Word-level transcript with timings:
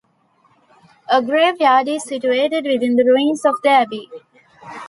A 1.11 1.21
graveyard 1.21 1.87
is 1.87 2.03
situated 2.05 2.65
within 2.65 2.95
the 2.95 3.03
ruins 3.05 3.45
of 3.45 3.53
the 3.61 3.69
Abbey. 3.69 4.09